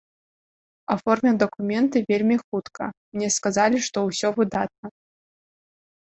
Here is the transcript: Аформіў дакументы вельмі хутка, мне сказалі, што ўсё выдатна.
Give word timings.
Аформіў 0.93 1.33
дакументы 1.43 1.97
вельмі 2.11 2.37
хутка, 2.45 2.83
мне 3.17 3.27
сказалі, 3.35 3.77
што 3.89 3.97
ўсё 4.07 4.27
выдатна. 4.39 4.87